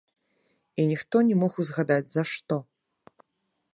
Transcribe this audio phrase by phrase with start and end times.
[0.79, 2.55] І ніхто не мог узгадаць, за што.